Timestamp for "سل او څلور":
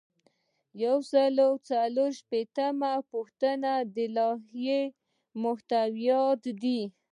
1.11-2.09